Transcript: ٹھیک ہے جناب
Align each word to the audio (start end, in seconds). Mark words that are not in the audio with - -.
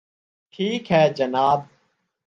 ٹھیک 0.53 0.91
ہے 0.91 1.03
جناب 1.15 1.59